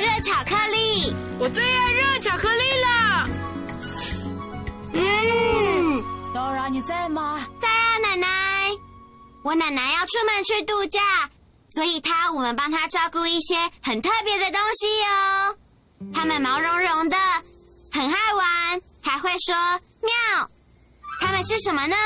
[0.00, 1.14] 热巧克力。
[1.38, 3.28] 我最爱热巧克力了。
[4.92, 7.46] 嗯，Dora，你在吗？
[7.60, 8.28] 在啊，奶奶。
[9.42, 11.00] 我奶奶要出门去度假，
[11.70, 15.56] 所以她我们帮她照顾一些很特别的东西哦。
[16.12, 17.16] 它们毛茸茸的，
[17.92, 19.54] 很爱玩，还会说
[20.00, 20.50] 喵。
[21.20, 21.96] 它们是什么呢？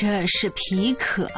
[0.00, 1.28] 这是皮可，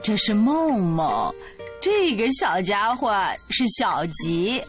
[0.00, 1.34] 这是梦梦，
[1.82, 3.12] 这个小家伙
[3.50, 4.62] 是小吉。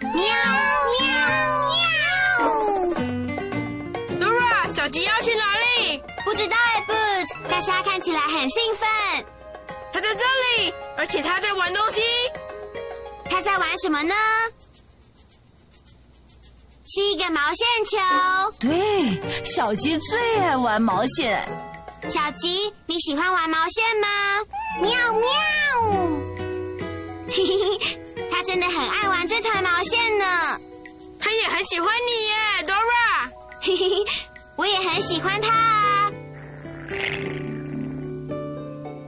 [0.00, 1.06] 喵喵
[1.78, 2.50] 喵
[4.18, 6.02] ！Dora，小吉要去哪里？
[6.24, 7.36] 不知道哎，Boots。
[7.48, 9.24] 但是他看起来很兴奋。
[9.92, 10.24] 他在这
[10.64, 12.02] 里，而且他在玩东西。
[13.26, 14.12] 他在玩什么呢？
[16.88, 17.96] 是一个毛线球。
[18.58, 21.48] 对，小吉最爱玩毛线。
[22.08, 24.08] 小吉，你喜欢玩毛线吗？
[24.80, 25.28] 喵喵！
[27.28, 28.00] 嘿嘿嘿，
[28.30, 30.58] 他真的很爱玩这团毛线呢。
[31.20, 32.32] 他也很喜欢你耶
[32.66, 33.28] ，Dora。
[33.60, 33.90] 嘿嘿，
[34.56, 36.10] 我也很喜欢他啊。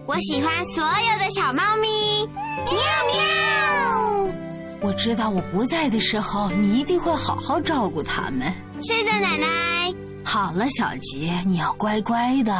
[0.06, 2.26] 我喜欢所有的小猫咪。
[2.66, 2.74] 喵
[3.06, 4.34] 喵！
[4.82, 8.52] 我知道我不在的时候，你一定会好好照顾它们。
[8.82, 9.94] 是的，奶奶。
[10.24, 12.52] 好了，小吉，你要乖乖的。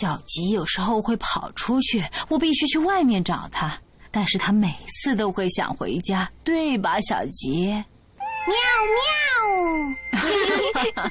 [0.00, 3.72] 小吉有时候会跑出去，我必须去外面找他。
[4.10, 7.66] 但是他每次都会想回家，对吧，小吉？
[8.46, 8.54] 喵
[10.14, 11.10] 喵！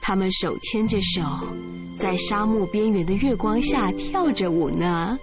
[0.00, 1.22] 他们手牵着手，
[2.00, 5.18] 在沙漠边缘的月光下跳着舞呢。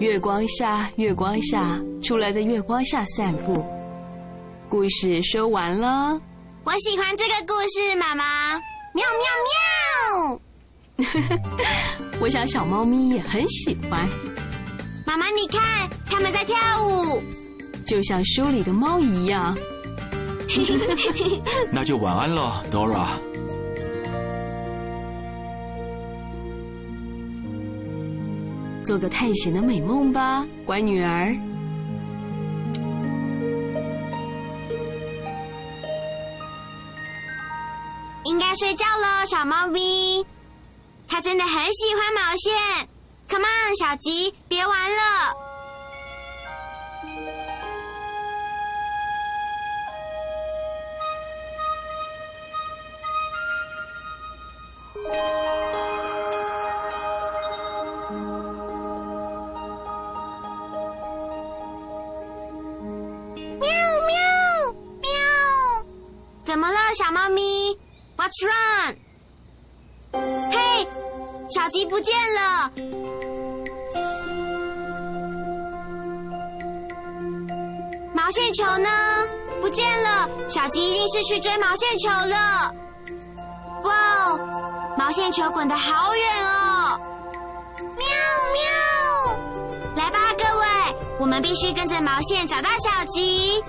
[0.00, 3.64] 月光下，月光下，出来在月光下散步。
[4.68, 6.20] 故事说完了。
[6.64, 8.24] 我喜欢这个故事，妈妈。
[8.94, 10.40] 喵喵喵！
[12.20, 14.08] 我想小猫咪也很喜欢。
[15.06, 17.22] 妈妈，你看，它们在跳舞，
[17.84, 19.56] 就像书里的猫一样。
[21.72, 23.18] 那就晚安了，Dora。
[28.84, 31.34] 做个探险的美梦吧，乖女儿。
[38.34, 40.26] 应该睡觉了，小猫咪。
[41.06, 42.88] 它真的很喜欢毛线。
[43.28, 45.43] Come on，小吉，别玩了。
[68.34, 68.96] ？What's wrong？
[70.50, 70.88] 嘿，
[71.50, 72.70] 小鸡不见了。
[78.12, 78.88] 毛线球呢？
[79.60, 80.28] 不见了。
[80.48, 82.74] 小鸡一定是去追毛线球了。
[83.84, 83.94] 哇
[84.24, 86.98] 哦，毛线球滚得好远哦！
[87.78, 88.06] 喵
[88.54, 89.36] 喵！
[89.94, 90.66] 来吧，各位，
[91.20, 93.62] 我们必须跟着毛线找到小鸡。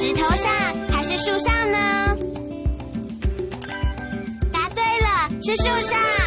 [0.00, 0.50] 石头上
[0.90, 2.16] 还是树上呢？
[4.50, 6.19] 答对了，是树上。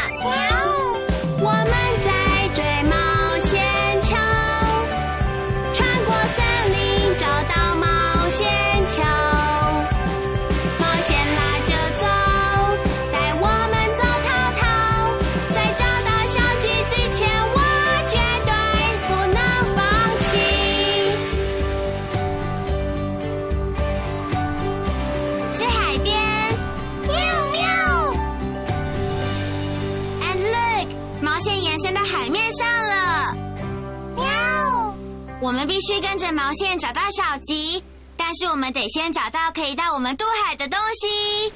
[36.23, 37.83] 着毛线找到小吉，
[38.15, 41.51] 但是我们得先找到可以带我们渡海的东西。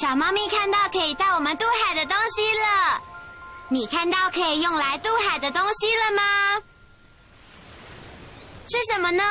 [0.00, 3.02] 小猫咪看到可以带我们渡海的东西了。
[3.68, 6.22] 你看到可以用来渡海的东西了吗？
[8.70, 9.22] 是什么呢？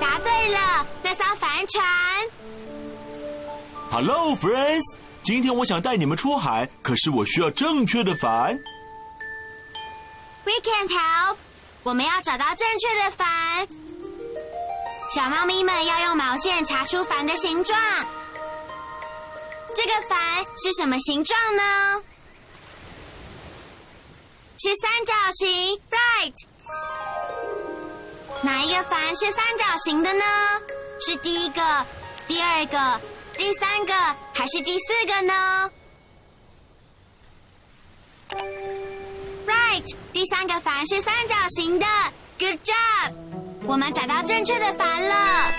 [0.00, 1.84] 答对了，那艘帆船。
[3.90, 4.84] Hello, friends！
[5.24, 8.56] 今天我想带你们出海，可是我需要正确的帆。
[10.56, 11.36] We can't help。
[11.82, 13.68] 我们要找到正确的帆。
[15.14, 17.78] 小猫咪们要用毛线查出帆的形状。
[19.74, 20.18] 这个帆
[20.62, 22.02] 是什么形状呢？
[24.58, 26.34] 是三角形，right？
[28.42, 30.24] 哪一个帆是三角形的呢？
[31.00, 31.86] 是第一个、
[32.26, 33.00] 第二个、
[33.34, 33.92] 第三个，
[34.32, 35.70] 还是第四个呢
[39.66, 41.86] ？Right，第三个帆是三角形的。
[42.38, 43.12] Good job，
[43.66, 45.50] 我们找到正确的帆了。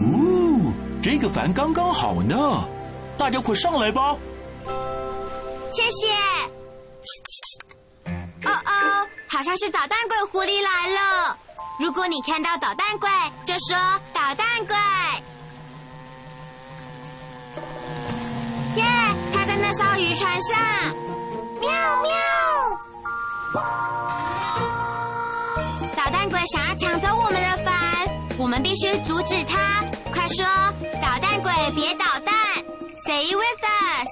[0.00, 0.72] 呜，
[1.02, 2.64] 这个帆刚刚好呢，
[3.18, 4.16] 大家快上来吧。
[5.72, 6.14] 谢谢。
[8.46, 11.38] 哦哦，好像是捣蛋鬼狐狸来了。
[11.78, 13.10] 如果你看到捣蛋鬼，
[13.44, 13.76] 就说
[14.14, 14.76] 捣蛋鬼。
[19.70, 20.58] 在那艘渔船上。
[21.60, 21.70] 喵
[22.02, 22.10] 喵。
[25.94, 27.72] 捣蛋鬼想要抢走我们的帆，
[28.36, 29.84] 我们必须阻止他。
[30.12, 30.44] 快说，
[31.00, 32.34] 捣蛋鬼别捣蛋
[33.06, 34.08] ！Say with us。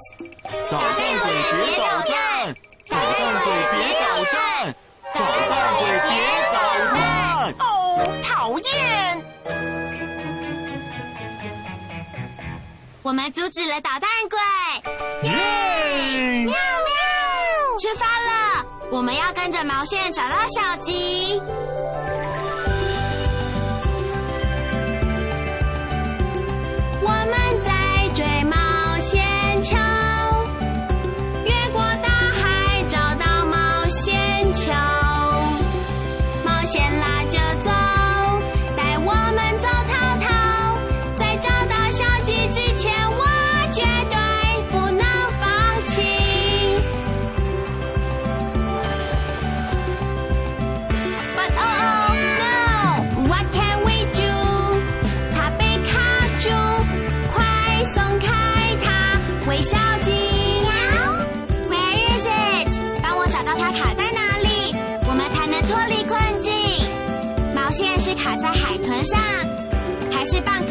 [0.71, 1.29] 捣蛋鬼
[1.65, 2.55] 别捣蛋！
[2.87, 3.13] 捣蛋
[3.43, 4.39] 鬼别捣蛋！
[5.13, 5.19] 捣
[5.49, 6.11] 蛋鬼别
[6.53, 6.57] 捣
[6.95, 6.97] 蛋！
[7.59, 7.61] 哦，
[8.23, 8.65] 讨厌！
[13.01, 14.39] 我们阻止了捣蛋鬼，
[14.88, 14.88] 耶！
[15.21, 16.53] 喵喵！
[17.79, 21.41] 出发了，我们要跟着毛线找到小吉。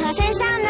[0.08, 0.67] 我身上呢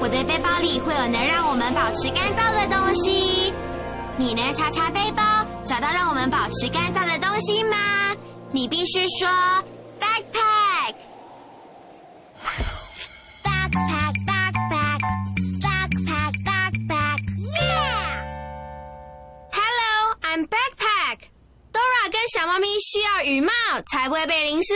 [0.00, 3.52] 我的背包里会有能让我们保持干燥的东西。
[4.16, 5.22] 你能查查背包，
[5.66, 7.76] 找到让我们保持干燥的东西吗？
[8.52, 9.28] 你必须说
[10.00, 10.94] backpack。
[13.44, 15.00] backpack backpack
[15.60, 17.20] backpack backpack
[19.50, 21.18] Hello，I'm backpack。
[21.72, 23.52] Dora 跟小猫咪需要雨帽
[23.90, 24.74] 才不会被淋湿。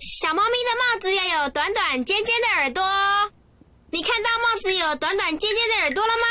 [0.00, 2.82] 小猫咪的帽子要有短短尖尖的耳朵。
[3.92, 6.24] 你看到帽子有短短尖尖的耳朵了吗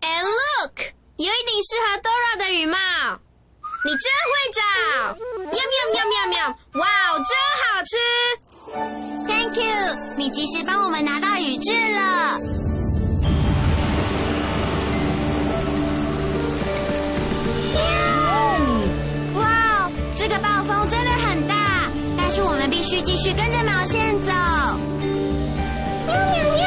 [0.00, 0.80] ？Yeah！And look，
[1.16, 2.76] 有一顶适合 Dora 的羽帽。
[3.86, 4.60] 你真会找！
[5.44, 5.60] 喵喵
[5.92, 6.36] 喵喵喵！
[6.80, 7.30] 哇哦，真
[7.60, 7.92] 好吃
[9.26, 9.76] ！Thank you，
[10.16, 12.38] 你及时帮我们拿到雨具了。
[19.34, 19.38] 哇
[19.84, 21.03] 哦，这个暴风真，
[22.84, 24.30] 须继续跟着毛线走。
[26.06, 26.64] 喵喵喵！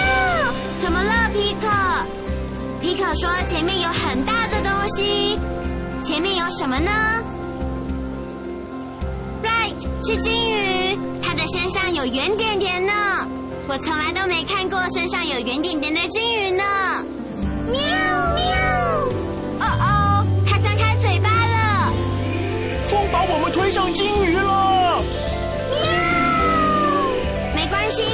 [0.82, 1.68] 怎么了，皮克？
[2.82, 5.40] 皮克说前面有很大的东西。
[6.04, 6.92] 前面有什么呢
[9.44, 12.94] ？Right，是金鱼，它的身上有圆点点呢。
[13.68, 16.64] 我从来都没看过身上有圆点点的金鱼呢。
[17.70, 17.82] 喵
[18.36, 18.46] 喵！
[19.60, 21.94] 哦哦，它张开嘴巴了。
[22.88, 24.57] 风把我们推上金鱼了。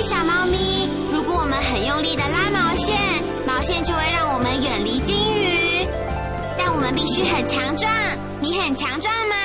[0.03, 0.89] 小猫咪。
[1.11, 2.99] 如果我们很用力的拉毛线，
[3.47, 5.87] 毛线就会让我们远离金鱼。
[6.57, 7.89] 但我们必须很强壮，
[8.41, 9.35] 你很强壮吗？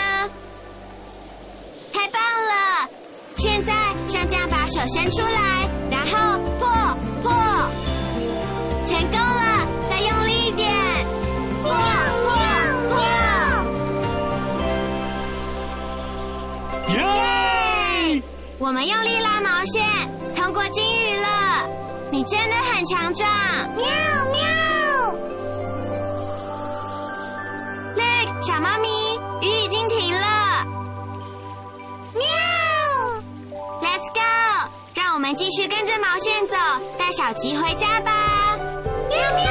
[1.93, 2.89] 太棒了！
[3.37, 3.73] 现在
[4.09, 6.69] 像这样把手伸出来，然后破
[7.23, 7.33] 破，
[8.85, 9.67] 成功了！
[9.89, 10.75] 再用力一点，
[11.63, 11.71] 破
[12.25, 12.35] 破
[12.91, 12.99] 破！
[16.95, 18.23] 耶！
[18.59, 19.85] 我们用力拉毛线，
[20.49, 21.69] 通过金鱼了。
[22.11, 23.29] 你真的很强壮，
[23.77, 23.87] 喵
[24.33, 24.41] 喵
[27.95, 28.43] ！Look，。
[28.43, 28.89] 小猫咪，
[29.43, 30.65] 雨已经停了。
[32.15, 32.25] 喵
[33.83, 36.57] ，Let's go，让我们继续跟着毛线走，
[36.99, 38.57] 带小吉回家吧。
[39.11, 39.45] 喵喵，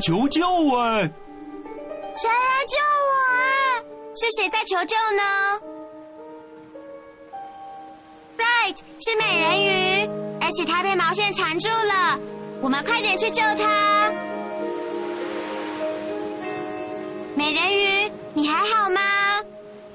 [0.00, 0.40] 求救
[0.74, 1.02] 啊！
[2.14, 3.82] 谁来救我啊？
[4.16, 5.22] 是谁在求救呢
[8.38, 10.08] ？Right，是美人鱼，
[10.40, 12.18] 而且它被毛线缠住了。
[12.62, 14.12] 我们快点去救它。
[17.34, 19.00] 美人鱼，你还好吗？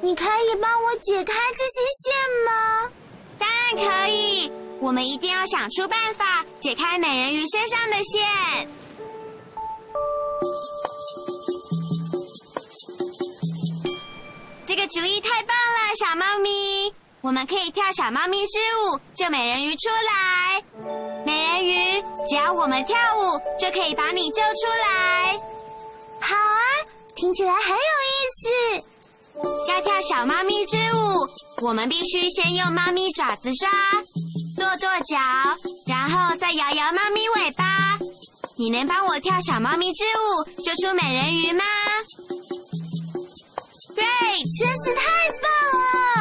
[0.01, 2.13] 你可以帮我解开这些线
[2.45, 2.91] 吗？
[3.39, 4.51] 当然可以，
[4.83, 8.67] 我们一定要想出办法解开美人鱼身上的线。
[14.65, 16.93] 这个主意太棒了，小猫咪！
[17.21, 20.61] 我们可以跳小猫咪之舞，救美人鱼出来。
[21.25, 25.37] 美人鱼，只要我们跳舞，就可以把你救出来。
[26.19, 26.59] 好啊，
[27.15, 28.87] 听起来很有意思。
[29.69, 33.69] 要跳小猫咪之舞，我们必须先用猫咪爪子抓，
[34.57, 35.17] 跺跺脚，
[35.87, 37.65] 然后再摇摇猫咪尾巴。
[38.55, 41.63] 你能帮我跳小猫咪之舞，救出美人鱼吗
[43.95, 45.01] ？Great，真是太
[45.41, 46.12] 棒了！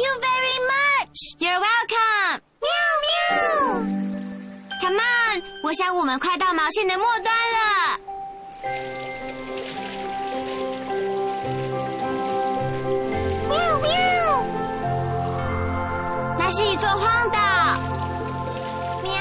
[0.00, 1.18] you very much.
[1.38, 2.40] You're welcome.
[2.60, 2.68] 喵
[3.04, 3.08] 喵。
[4.80, 7.98] Come on，我想我们快到毛线的末端了。
[13.48, 13.90] 喵喵。
[16.38, 17.38] 那是一座荒岛。
[19.02, 19.12] 喵。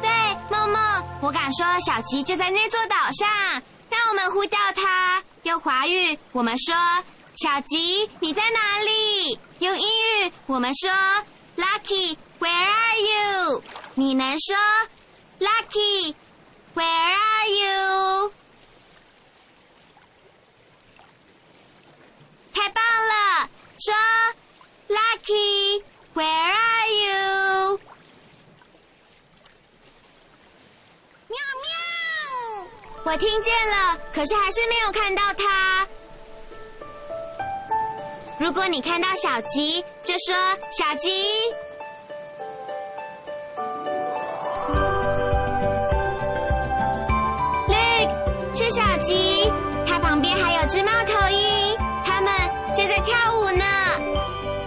[0.00, 0.08] 对，
[0.48, 3.28] 梦梦，我敢说小琪就在那座岛上。
[3.90, 6.74] 让我们呼叫他，用华语我们说。
[7.40, 10.90] 小吉，你在哪里？”用英语我们说
[11.56, 13.62] ：“Lucky，where are you？”
[13.94, 14.56] 你能说
[15.38, 18.32] “Lucky，where are you？”
[22.52, 23.48] 太棒了！
[23.78, 23.94] 说
[24.88, 27.78] “Lucky，where are you？”
[31.28, 31.70] 喵喵，
[33.04, 35.77] 我听见了，可是还是没有看到它。
[38.40, 40.32] 如果你看到小吉，就说
[40.70, 41.10] “小吉”。
[47.66, 49.52] Look，是小吉，
[49.84, 52.32] 它旁边还有只猫头鹰，它们
[52.76, 53.64] 正在跳舞呢。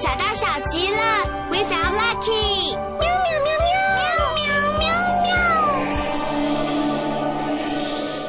[0.02, 0.98] 找到小吉了
[1.50, 2.76] ，We found Lucky！
[2.76, 4.04] 喵喵喵喵喵
[4.36, 4.44] 喵
[4.80, 4.92] 喵
[5.24, 5.32] 喵！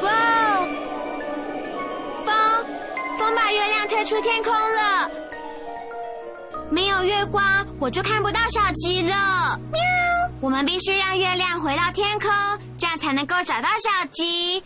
[0.03, 0.07] 哇
[0.55, 0.57] 哦，
[2.23, 2.31] 风，
[3.19, 5.11] 风把月亮推出天空了。
[7.03, 7.43] 月光，
[7.79, 9.59] 我就看不到小鸡了。
[9.71, 9.81] 喵！
[10.41, 12.29] 我们必须让月亮回到天空，
[12.77, 14.63] 这样才能够找到小鸡。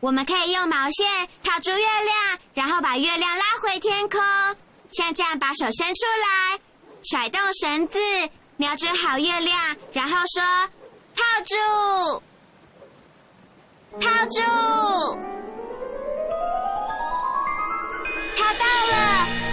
[0.00, 4.20] 我们可以用毛线套住月亮，然后把月亮拉回天空，
[4.90, 6.58] 像这样把手伸出来，
[7.04, 7.98] 甩动绳子，
[8.56, 10.42] 瞄准好月亮，然后说
[11.14, 12.22] 套住，
[14.00, 14.40] 套住，
[18.36, 19.51] 套到了。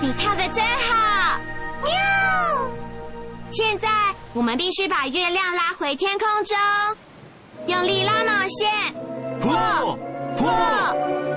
[0.00, 1.40] 你跳的真好，
[1.82, 1.92] 喵！
[3.50, 3.88] 现在
[4.32, 6.56] 我们必须把月亮拉回天空中，
[7.66, 8.70] 用力拉毛线，
[9.40, 9.50] 破
[10.38, 10.48] 破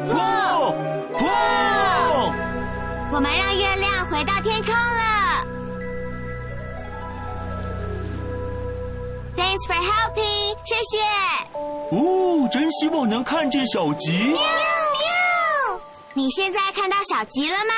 [0.08, 0.76] 破
[1.18, 2.32] 破！
[3.12, 5.44] 我们让月亮回到天空了。
[9.36, 11.04] Thanks for helping，谢谢。
[11.54, 14.12] 哦，真希望能看见小吉。
[14.12, 14.40] 喵喵！
[16.14, 17.74] 你现在看到小吉了吗？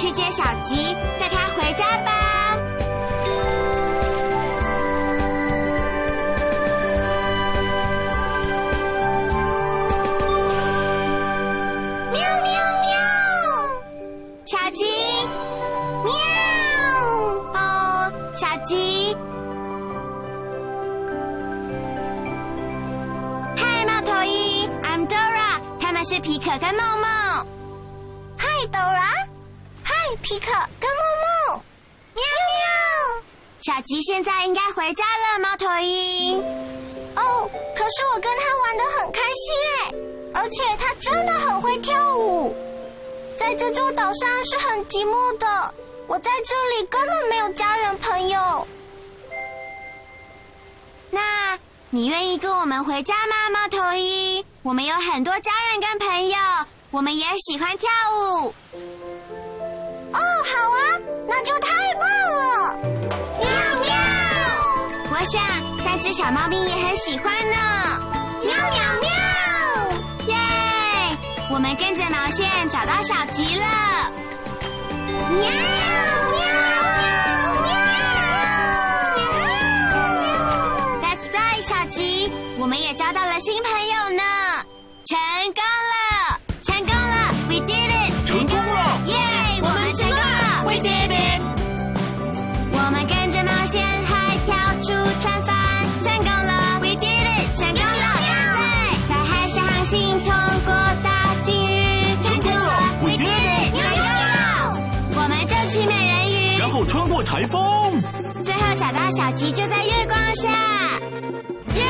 [0.00, 2.56] 去接小吉，带他回家吧。
[12.10, 12.90] 喵喵喵，
[14.46, 14.86] 小吉，
[16.02, 16.10] 喵。
[17.52, 19.14] 哦，小吉。
[23.54, 26.99] 嗨，猫头鹰，I'm Dora，他们是皮可跟梦
[34.10, 36.42] 现在应该回家了，猫头鹰。
[37.14, 39.94] 哦，可是我跟他玩的很开心哎，
[40.34, 42.52] 而且他真的很会跳舞。
[43.38, 45.74] 在这座岛上是很寂寞的，
[46.08, 48.66] 我在这里根本没有家人朋友。
[51.10, 51.56] 那
[51.90, 54.44] 你愿意跟我们回家吗，猫头鹰？
[54.64, 56.36] 我们有很多家人跟朋友，
[56.90, 58.52] 我们也喜欢跳舞。
[60.12, 61.79] 哦，好啊，那就太
[66.00, 67.56] 只小猫咪也很喜欢呢。
[68.42, 69.10] 喵喵喵，
[70.28, 70.36] 耶！
[71.50, 73.64] 我们跟着毛线找到小吉了。
[74.98, 76.19] 喵喵
[107.40, 108.02] 台风。
[108.44, 110.50] 最后找到小吉就在月光下，
[111.74, 111.82] 耶！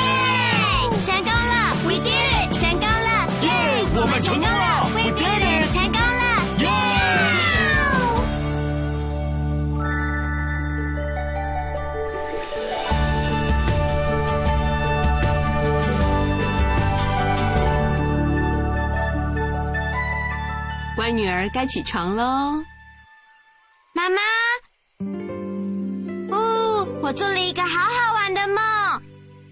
[1.04, 2.52] 成功了，We did it！
[2.56, 3.50] 成功了，耶！
[3.96, 5.72] 我们成功了，We did it！
[5.72, 6.22] 成功了，
[6.58, 6.68] 耶！
[20.94, 22.64] 乖女儿该起床喽。
[27.10, 29.02] 我做了一个好好玩的梦。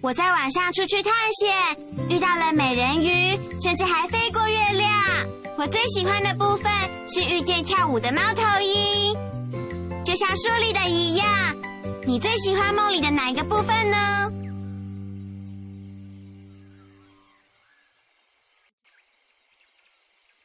[0.00, 1.76] 我在晚上出去探险，
[2.08, 4.88] 遇到了美人鱼，甚至还飞过月亮。
[5.56, 6.72] 我最喜欢的部分
[7.10, 9.12] 是遇见跳舞的猫头鹰，
[10.04, 11.26] 就像书里的一样。
[12.06, 14.30] 你最喜欢梦里的哪一个部分呢？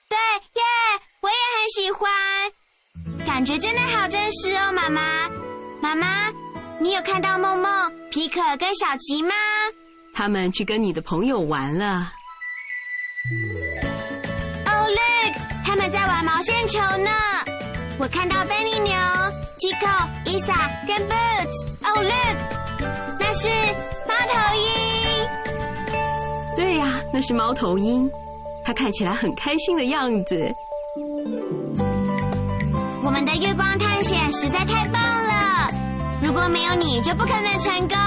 [0.10, 0.63] 对耶，
[1.21, 2.12] 我也很喜欢，
[3.23, 5.30] 感觉真的好真实哦，妈妈。
[5.80, 6.08] 妈妈，
[6.84, 9.34] 你有看到梦梦、皮可跟小吉吗？
[10.13, 12.12] 他们去跟你的朋友玩了。
[14.65, 15.34] 哦，look，
[15.65, 17.10] 他们在玩毛线球呢。
[17.98, 18.93] 我看到 Benny 牛、
[19.60, 21.58] Tico、Isa 跟 Boots。
[21.84, 22.38] 哦，look，
[23.17, 23.48] 那是
[24.06, 24.67] 猫头鹰。
[26.58, 28.12] 对呀，那是猫头鹰，
[28.65, 30.54] 它看起来很开心的样子。
[33.06, 35.23] 我们的月光探险实在太棒了，
[36.24, 37.98] 如果没有你就不可能成功。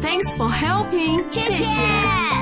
[0.00, 2.41] Thanks for helping，谢谢。